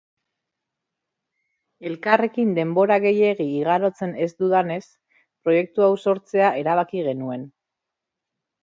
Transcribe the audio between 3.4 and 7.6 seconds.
igarotzen ez dudanez, proiektu hau sortzea erabki genuen.